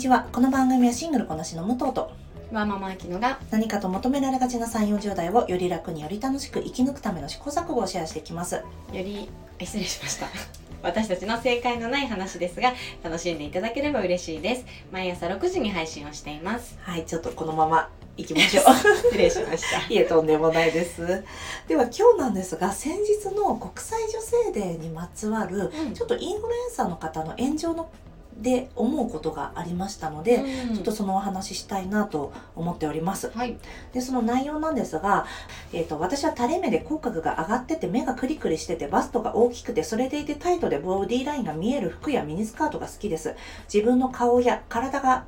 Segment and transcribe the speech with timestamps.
[0.00, 0.26] ちは。
[0.32, 2.10] この番組はシングルこなしの武藤と
[2.50, 8.54] わーママアキノが何かと求められがちな3 4 0代をより楽により楽しく生き抜くための試行錯誤をシェアしていきます。
[8.54, 8.62] よ
[8.94, 9.28] り
[9.60, 10.26] あ失礼しました。
[10.82, 12.72] 私たちの正解のない話ですが
[13.04, 14.64] 楽しんでいただければ嬉しいです。
[14.90, 16.78] 毎朝6時に配信をしています。
[16.80, 18.64] はいちょっとこのまま行きましょう。
[19.12, 19.82] 失礼しました。
[19.92, 21.22] いえとんでもないです。
[21.68, 25.92] では今日なんですが先日の国際女性デーにまつわるうん。
[25.92, 27.90] ちょっとインフルエンサーの方の炎上の
[28.36, 33.30] で思うことがありましたので、うんちょっとそのお話ししたいなと思っております。
[33.30, 33.56] はい
[33.92, 35.26] で、その内容なんですが、
[35.72, 43.34] えっ、と、私は垂れ目で口角が上がってて、目がクリクリしてて、バストが大きくて、それでいてタイトでボディラインが見える服やミニスカートが好きです。
[43.72, 45.26] 自分の顔や体が、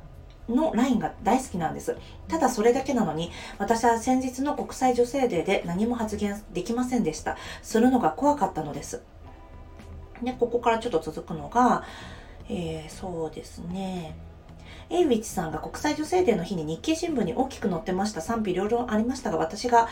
[0.49, 1.95] のラインが大好きなんです。
[2.27, 7.37] ただそれだけなのに、私は先日の国際女性デーで何も発言できませんでした。
[7.61, 9.01] するのが怖かったのです。
[10.21, 11.83] で、ここからちょっと続くのが、
[12.49, 14.15] えー、そうですね。
[14.89, 18.21] エイウィッチさんが国際女性デーの日に日経新聞に大きく載ってました。
[18.21, 19.87] 賛否両論ありましたが私が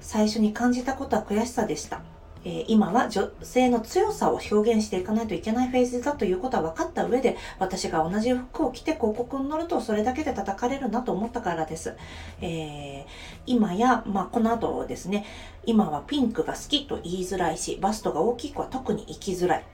[0.00, 2.02] 最初に感じたことは悔しさでした、
[2.44, 11.96] えー今は女性の強さを表現していかないといけないフェーズだということは分かった上で私が同じ服を着て広告に載るとそれだけで叩かれるなと思ったからです、
[12.40, 13.10] えー
[13.46, 15.24] 今や、まあ、この後ですね。
[15.64, 19.64] 今はピンクが好きと言いづらいしバストが大きい子は特に生きづらい。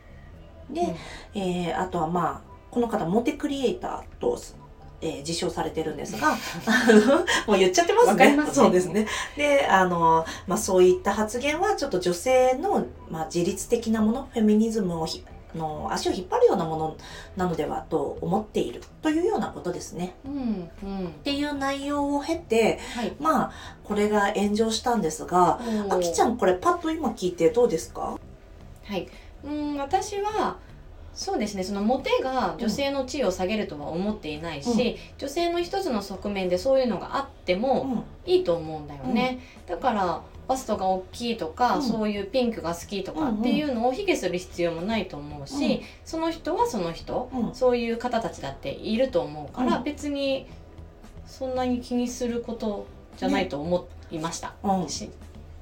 [0.70, 1.40] で、うん。
[1.40, 4.38] えーあとはまあこの方モテクリエイターと、
[5.00, 6.30] えー自称されてるんですが
[7.46, 8.30] もう言っちゃってますね。
[8.30, 8.46] すね。
[8.52, 9.06] そうですね。
[9.36, 15.06] であの、まあ、そういった発言はちょっと女性の、まあ、自律的なものフェミニズムを
[15.54, 16.96] の足を引っ張るようなもの
[17.36, 20.14] なのではと思っているというようなことですね。
[20.24, 21.06] うんうん。
[21.08, 23.12] っていう内容を経てはい。
[23.20, 23.52] まあ
[23.84, 28.16] これが炎上したんですがあきちゃんんこれパッと今聞いてどうですか？
[28.84, 29.08] はい
[29.44, 30.58] うん私は
[31.14, 38.04] そうですねそのモテが女性の地位を下げるとは思っていないし、女性の一つの側面でそういうのがあってうもん。
[38.24, 41.82] いいと思うんだよね、だからバストが大きいとか、うん。
[41.82, 45.80] そういうピンクが好きとかっていうのを卑下する必要もないと思うし、うん。
[46.04, 47.54] その人はその人うん。
[47.54, 49.84] そういう方たちだっていると思うから、うん。
[49.84, 50.46] 別に
[51.26, 52.86] そんなに気にすること
[53.16, 54.88] じゃないと思いました、うん。
[54.88, 55.10] し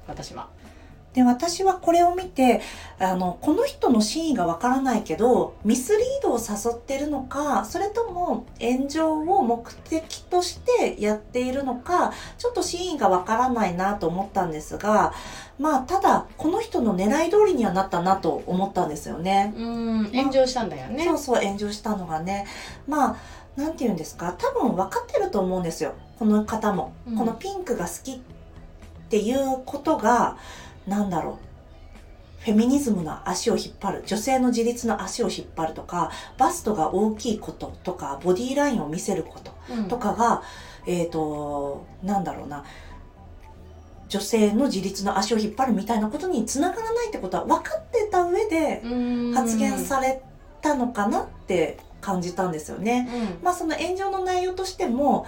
[0.07, 0.47] 私は。
[1.13, 2.61] で私はこれを見て
[2.97, 15.13] あのこの人の真意がわからないけどミスリードを誘ってるのかそれとも炎上を目的としてやっているのかちょっと真意がわからないなと思ったんですが
[15.59, 19.53] まあただこの人の狙い通りにはなったなと思ったんですよね。
[19.55, 21.05] うん炎上したんだよね。
[21.05, 22.47] そうそう炎上したのがね
[22.87, 23.15] まあ
[23.55, 28.19] なんて言うんですか多分分かってると思うんですよこの方も、うんこのピンクが好きっ
[29.09, 30.37] ていうことが
[30.91, 32.43] なんだろう。
[32.43, 34.03] フェミニズムの足を引っ張る。
[34.05, 39.87] 女性の自立の足を引っ張るとかバストが大きいこととかボディーラインを見せることうん。
[39.87, 40.43] とかが、
[40.85, 42.65] えっ、となんだろうな。
[44.09, 48.87] 女性の自立の足を引っ張るみたいなことにつながらないってことは分かってた上でう
[49.29, 49.33] ん。
[49.33, 50.21] 発言され
[50.61, 53.07] たのかなって感じたんですよね。
[53.39, 53.43] うん。
[53.45, 55.25] まあその炎上の内容としても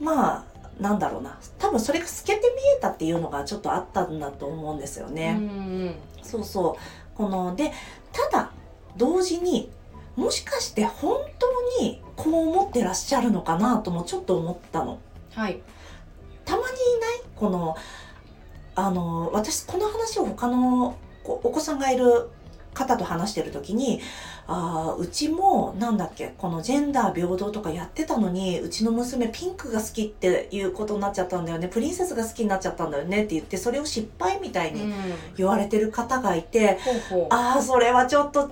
[0.00, 2.46] まあなんだろうな多分それが透けて見
[2.76, 5.32] えたっていうのがちょっとあったんだと思うんですようね。
[5.34, 6.76] んそうそ
[7.12, 7.72] うこので
[8.12, 8.50] ただ
[8.96, 9.70] 同時に
[10.16, 14.98] もしかして本当にこう思ってらっしゃるのかなともちょっと思ったの。
[15.34, 15.60] はい。
[16.44, 16.68] たまにい
[17.00, 17.76] ないこの
[18.74, 22.28] あの私この話を他のこお子さんがいる
[22.74, 24.00] 方と話してる時に
[24.46, 34.92] あーうちもなんだっけこのジェンダー平等とかやってたのにうちの娘ピンクが好きっていうことになっちゃったんだよねプリンセスが好きになっちゃったんだよねって言ってそれを失敗みたいに
[35.36, 36.78] 言われてる方がいて、
[37.10, 37.26] ほうほう。
[37.30, 38.50] ああそれはちょっと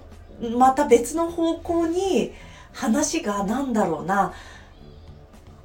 [0.56, 2.32] また別の方向に
[2.72, 4.32] 話がなんだろうな。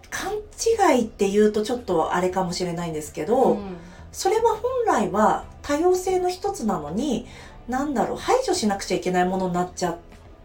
[0.10, 3.78] 勘違いっていうとちょっとあれかもしれないんですけど、うん。
[4.12, 7.28] それは本来は多様性の一つなのに
[7.68, 9.98] なんだろう排除しなくちゃいけないものになっちゃっ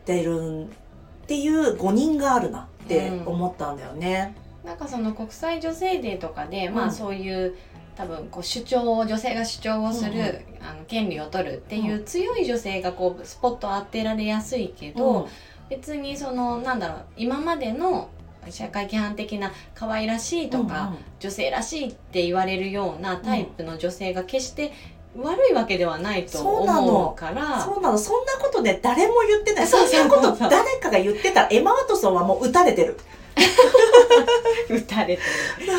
[0.05, 4.35] てるっていう誤認があるなって思ったんだよね。
[4.65, 6.89] なんかその国際女性デーとかで、まうん。
[6.89, 7.55] あそういう
[7.97, 10.25] 多分こう主張を女性が主張をする、うんうん。
[10.63, 15.29] あの権利を取るっていうう強い女性がこうスポットを当てられやすいけど、
[15.69, 18.11] 別にそのなんだろう今までの
[18.49, 24.73] 社会規範的な可愛らしいとか、女性らしいって言われるようなタイプの女性が決して
[25.17, 27.61] 悪いわけではないと思うから。
[27.61, 27.99] そうなの。
[27.99, 29.67] そんなことね誰も言ってない。
[29.67, 31.43] そんなこと誰かが言ってた。
[31.43, 32.99] らエマ・ワトソンはもう撃たれてる。
[34.71, 35.23] 打たれて
[35.61, 35.73] る。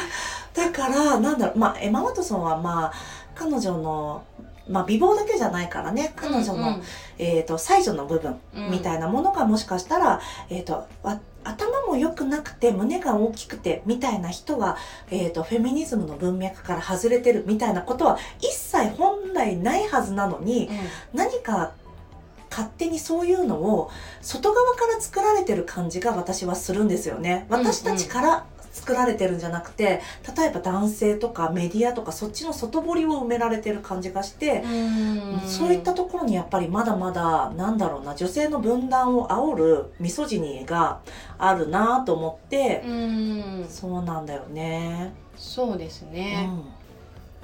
[0.54, 1.58] だからなんだろう。
[1.58, 2.94] まあエマ・ワトソンはまあ
[3.36, 4.24] 彼女の
[4.70, 6.14] まあ美貌だけじゃないからね。
[6.16, 6.82] 彼女の、
[7.18, 8.38] えー、と才女の部分
[8.70, 10.20] みたいいなものがもしかしたら、
[10.50, 14.78] えー、とわ頭も良くなくて胸が大きくてみたいな人は、
[15.10, 21.74] えーと、フェミニズムの文脈から外れてるみたいなことは一切本来ないはずなのに、うん、何か
[22.50, 23.90] 勝手にそういうのを
[24.22, 27.46] 外側から作られてる感じが私はするんですよね。
[27.50, 30.02] 私たちから作られてるんじゃなくて
[30.38, 34.64] 例えば男性とかメディアとかそっちの外堀を埋められてる感じがして
[35.46, 41.02] そういったところにやっぱりまだまだなんだろうな女性の分断を煽るミソジニーが
[41.38, 42.82] あるなと思って
[43.68, 45.14] そうなんだよね。
[45.36, 46.81] そうですね、うん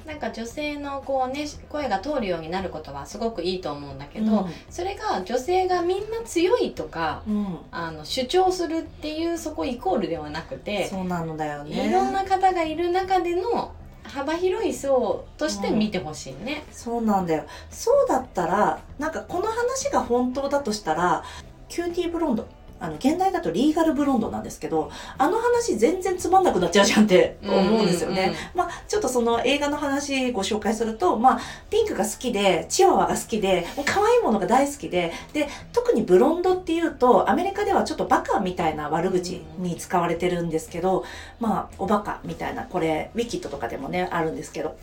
[0.07, 11.89] なんか女性のこうね声が通るようになることはすごくいいと思うんだけど、うん、それが女性がみんな強いとか、うん、あの主張するっていうそこイコールではなくてそうなのだよね。
[11.89, 13.73] いろんな方がいる中での
[14.03, 17.43] 幅広い層として見てほしいね、うん、そうなんだよ。
[17.69, 21.25] そうだったらなんかこの話が本当だとしたら
[21.67, 22.47] キューティーブロンド
[22.79, 28.33] あの、原題だと Legally Blonde なんですけど、あの話全然つまんなくなっちゃうじゃんって思うんですよね。
[28.53, 31.39] まあ、ちょっとその映画の話ご紹介すると、まあ、
[31.69, 41.03] ピンクが好きで、チワワが好きで、もう可愛いものが大好きで、で、特にブロンドっていうと、アメリカではちょっとバカみたいな悪口に使われてるんですけど、
[41.39, 44.77] まあ、おバカみたいな、これ、ウィキッドとかでもね、あるんですけど、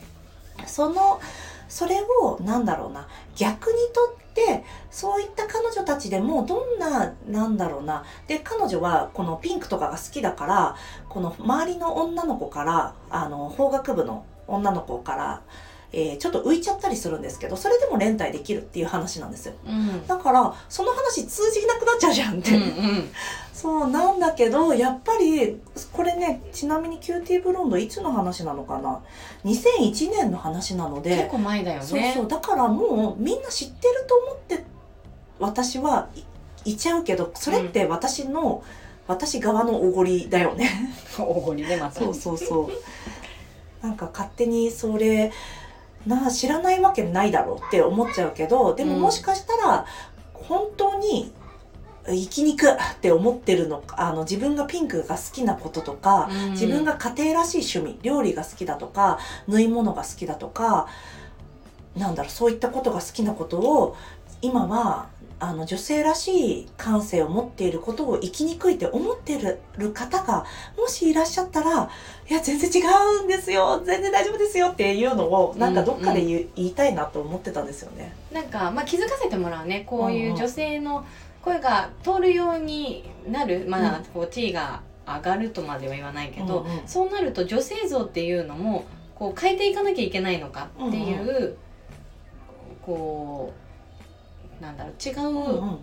[0.66, 1.20] その、
[1.74, 4.62] それを、なんだろうな、逆にとって、
[4.92, 10.76] そういった彼女たちでも、どんな、なんだろうな、で、彼女は、このピンクとかが好きだから、
[11.08, 15.42] この周りの女の子から、あの、法学部の女の子から、
[15.96, 23.08] えー、ちょっと浮いちゃったりするんですけどそれでも連帯できるっていう話なんですよ、うん、だからその話通じなくなっちゃうじゃんって、うんうん、
[23.52, 25.60] そうなんだけどやっぱり
[25.92, 29.00] これねちなみにキューティーブロンドいつの話なのかな
[29.44, 31.86] ？2001年の話なので結構前だよね。
[31.86, 32.28] そうそう。
[32.28, 34.64] だからもうみんな知ってると思って
[35.38, 36.08] 私は
[36.64, 38.62] 言っちゃうけどそれって私の、
[39.08, 40.70] うん、私側のおごりだよね。
[41.18, 42.70] おごりねまたそうそうそ
[43.82, 43.86] う。
[43.86, 45.30] なんか勝手にそれ
[46.06, 49.86] なあ知らないわけないだろうって思っちゃうけどでももしかしたら
[50.32, 51.32] 本当に
[52.06, 59.18] 生きにくって思ってるのかあの自分がピンクが好きなこととか、うん、自分が家庭らしい趣味料理が好きだとか
[59.48, 60.86] 縫い物が好きだとか
[61.96, 63.96] なんだろうそういったことが好きなことを
[64.42, 65.08] 今は
[65.40, 69.38] あの女性らしい感性を持っていることを生きにくいって思って
[69.76, 70.44] る方が
[70.78, 71.90] もしいらっしゃったら
[72.28, 72.84] いや全然違
[73.20, 73.82] うんですよ。
[73.84, 78.14] 全然大丈夫ですよっていうのをなんかどっかで言,、う言いたいなと思ってたんですよね。
[78.32, 81.04] なんか、まあ、気づかせてもらうねこういう女性の
[81.42, 91.56] 声が通るようになる、まあ、こう T が上がるとまでは言わないけど、うんうん、そうなると女性像っていうのもこう変えていかなきゃいけないのかっていう、うんうん、
[92.82, 93.63] こう
[94.64, 95.12] なんだろう違
[95.74, 95.78] う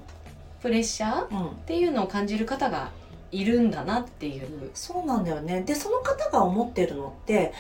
[0.62, 2.92] プレッシャーっていうのを感じる方が
[3.32, 4.72] いるんだなっていう。
[4.74, 5.62] そうなんだよね。
[5.62, 7.54] でその方が思ってるのって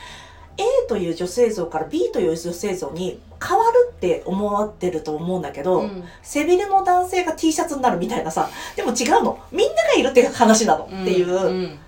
[0.57, 9.39] A という女性像から B という女性像に変わるって思ってると思うんだけど、うん、背びれの男性が T シャツになるみたいなさでも違うの。
[9.51, 11.79] みんながいるっていう話なのっていう、うんうん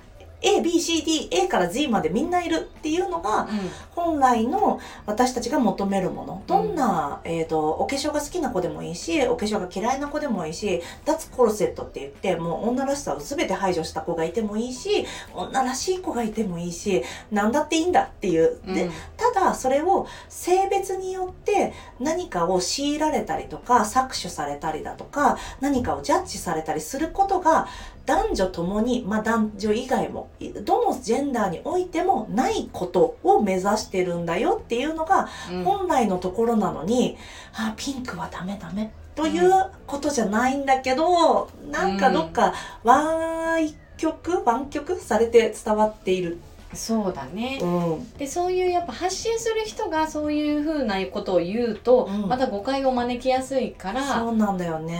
[0.43, 3.47] A、B、C、D、A から Z までみんないるっていうのが、
[3.91, 6.43] 本来の私たちが求めるもの。
[6.47, 18.59] どんな、えっ、ー、と、お化粧が好きな子でもいいし、お化粧が嫌いな子でもいいし、脱コルセットって言って、もう女らしさを全て排除した子がいてもいいし、女らしい子がいてもいいし、何だっていいんだっていう。
[18.65, 27.67] で、ただそれを性別によって何かを強いられたりとか、搾取されたりだとか、何かをジャッジされたりすることが、
[28.05, 30.29] 男女ともに、まあ男女以外も、
[30.63, 35.29] どのジェンダーにおいてもないことを目指してるんだよっていうのが
[35.63, 37.17] 本来のところなのに、
[37.57, 39.51] うん、あ、ピンクはダメダメという
[39.87, 46.39] ことじゃないんだけど、うん、なんかどっか湾曲湾曲されて伝わっている
[46.73, 47.65] そうだね、う
[47.99, 54.19] ん、でそういうやっぱ発信する人がそういうふうなことを言うと、うん、また誤解を招きやすいから。
[54.19, 54.99] そうなんだよね、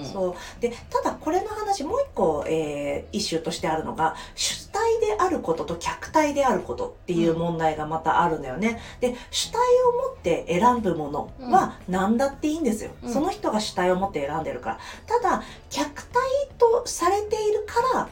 [0.00, 0.60] うん、そう。
[0.60, 14.78] でただこれの話もう一個、えー、イシューとしてあるのが主体であることと客体であることっていう問題がまたあるんだよね、で主体を持って選ぶものは何だっていいんですよ、その人が主体を持って選んでるから。
[15.06, 16.20] ただ客体
[16.58, 18.08] とされているから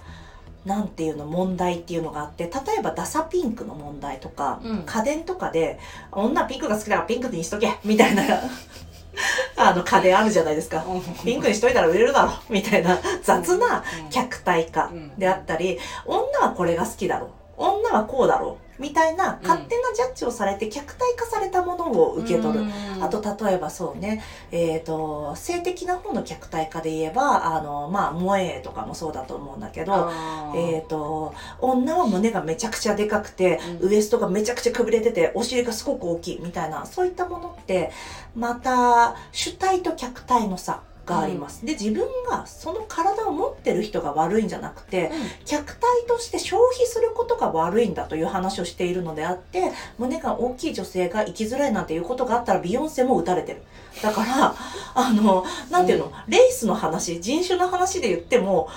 [0.66, 5.78] なんていうの問題っていうのがあって例えばダサピンクの問題とか、うん、家電とかで
[6.11, 8.23] 女ピンクが好きだからピンクにしとけみたいな
[9.56, 10.85] あの家電あるじゃないですか。
[11.25, 22.64] ピンクにしといたら売れるだろみたいな雑な客体化であったり女はこれが好きだろ女はこうだろうみたいな勝手なジャッジをされて客体化されたものを受け取る。
[23.00, 30.10] あと例えばそうね、えっ、と性的な方の客体化で言えばあのまあ萌えとかもそうだと思うんだけど、
[30.54, 33.88] えっ、と女は胸がめちゃくちゃでかくて、うん。
[33.88, 37.90] ウエストがめちゃくちゃくびれててお尻がすごく大きいみたいなそういったものって
[38.34, 41.64] また主体と客体の差があります。
[41.64, 45.12] で自分がその体を持ってる人が悪いんじゃなくて
[45.44, 53.62] 客体として消費することが悪いんだという話をしているのであって胸が大きい女性が生きづらいなんていうことがあったらビヨンセも打たれてる。
[54.02, 54.54] だから
[54.94, 58.68] あのなんていうの、レースの話人種の話で言っても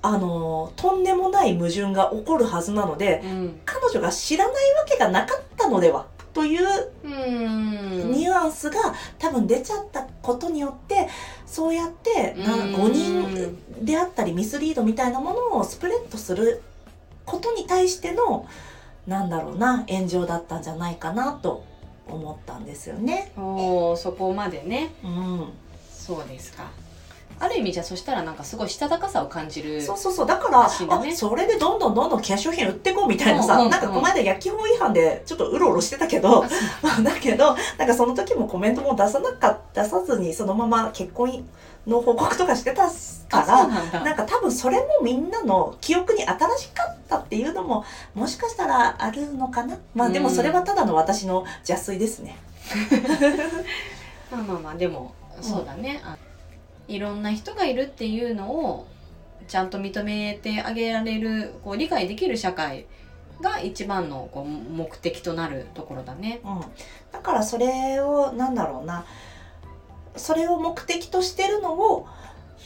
[0.00, 3.60] あのとんでもない矛盾が起こるはずなのでうん。
[3.64, 6.66] 彼女が知らないわけがなかったのではという
[7.04, 8.10] うん。
[8.10, 8.76] ニュアンスが
[9.18, 11.08] 多分出ちゃったことによって
[11.46, 12.34] そうやって
[12.76, 16.62] 誤認であったりミスリードみたいなものをスプレッドする
[17.24, 18.46] ことに対しての
[19.06, 21.64] なんだろうな炎上だったんじゃないかなと
[22.08, 23.32] 思ったんですよね。
[23.36, 24.94] おーそこまでね。
[25.02, 25.48] うん、
[25.90, 26.70] そうですか
[27.40, 30.26] ある意味じゃあそしたらなんかすごいしたたかさを感じるそうそうそう。
[30.26, 31.12] だから、ね。
[31.12, 33.70] あそれでどんどんどんどん化粧品売ってこうみたいなさ、うんうんうん。
[33.70, 41.44] なんかこの間焼き法違反でちょっとうろうろしてたけどあそう だけどなんかその時もコメントも出さなかった出さずにそのまま結婚
[41.86, 43.44] の報告とかしてたか
[43.92, 49.76] らなんか多分それもみんなの記憶に新しかったっていうのももしかしたらあるのかな。
[49.94, 52.38] まあでもそれはただの私の邪推ですね。
[54.30, 56.16] まあまあまあでもそうだね、あ
[56.88, 58.86] いろんな人がいるっていうのを
[59.48, 62.86] ちゃんと認めてあげられるこう理解できる社会
[63.40, 66.40] が一番のこう目的となるところだね。
[66.44, 66.60] うん、
[67.12, 69.04] だからそれをなんだろうな
[70.16, 72.06] それを目的としてるのを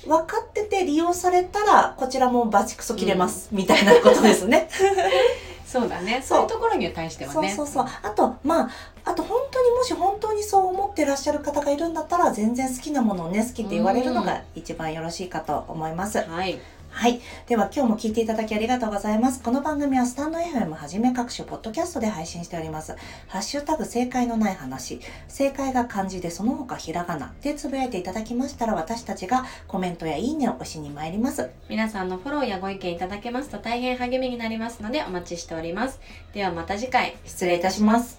[0.06, 4.68] 分かってて利用されたらこちらもバチクソ切れます、みたいなことですね。
[5.68, 6.22] そうだね。
[6.22, 7.48] そそうういうところに対してはね。
[7.54, 7.86] そうそうそう。
[8.02, 8.70] あとまあ
[9.04, 16.20] あと本当にもし本当にそう思ってらっしゃる方がいるんだったら全然好きなものをね好きって言われるのが一番よろしいかと思います。
[16.20, 16.58] はい。
[16.90, 17.20] はい。
[17.46, 19.42] では今日も聞いていただきありがとうございます。
[19.42, 22.96] この番組はスタンド FM はじめ各種ポッドキャストで配信しております。
[23.28, 25.00] ハッシュタグ正解のない話。
[25.28, 31.50] 正解が漢字でその他ひらがなでつぶやいていただきましたら私たちがコメントやいいねを押しに参ります。
[31.68, 36.00] 皆さんのフォローやご意見いただけますと大変励みになりますのでお待ちしております。
[36.32, 37.16] ではまた次回。
[37.24, 38.18] 失礼いたします。